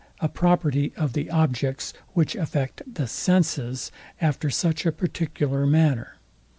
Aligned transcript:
a 0.19 0.27
property 0.27 0.91
of 0.97 1.13
the 1.13 1.29
objects, 1.29 1.93
which 2.13 2.35
affect 2.35 2.81
the 2.91 3.05
SENSES 3.05 3.91
after 4.19 4.49
such 4.49 4.83
a 4.83 4.91
particular 4.91 5.67
manner. 5.67 6.15